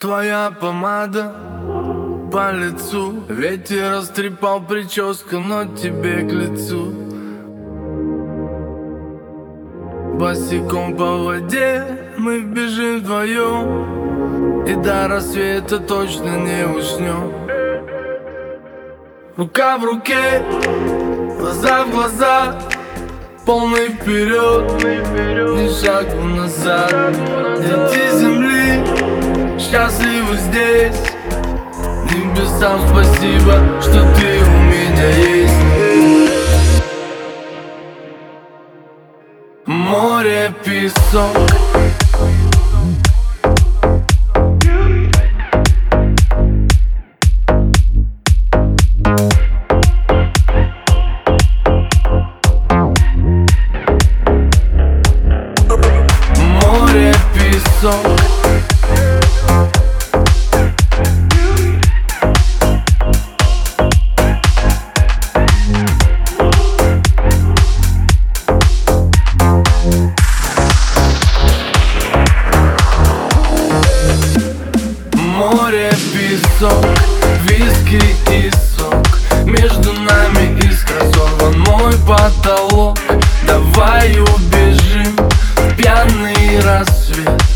[0.00, 1.34] Твоя помада
[2.30, 3.24] по лицу.
[3.28, 6.92] Ветер растрепал прическу, но тебе к лицу.
[10.14, 11.84] Босиком по воде
[12.16, 14.64] мы бежим вдвоем.
[14.66, 17.32] И до рассвета точно не уснем.
[19.36, 20.44] Рука в руке,
[21.40, 22.54] глаза в глаза.
[23.44, 24.70] Полный вперед,
[25.56, 27.16] ни шагу назад.
[27.56, 28.17] Счастливы
[30.38, 30.96] здесь.
[32.10, 35.52] Небесам спасибо, что ты у меня есть.
[39.66, 41.36] Море, песок.
[56.62, 57.14] Море,
[77.42, 78.00] виски
[78.30, 79.18] и сок.
[79.44, 82.98] Между нами искра сорван мой потолок.
[83.46, 85.16] Давай убежим
[85.56, 87.47] в пьяный рассвет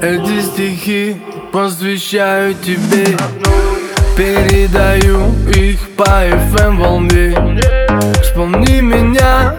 [0.00, 1.16] Эти стихи
[1.52, 3.16] посвящаю тебе.
[4.16, 7.60] Передаю их по FM волне.
[8.22, 9.56] Вспомни меня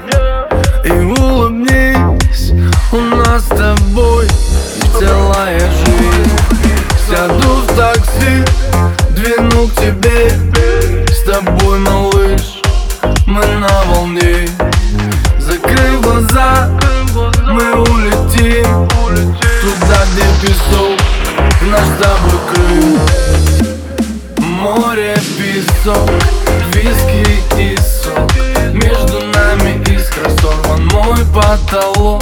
[25.90, 26.10] песок,
[26.74, 28.32] виски и сок.
[28.74, 32.19] Между нами искра сорван мой потолок